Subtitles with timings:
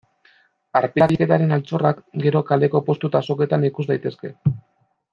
[0.79, 4.35] Arpilaketaren altxorrak, gero, kaleko postu eta azoketan ikus daitezke.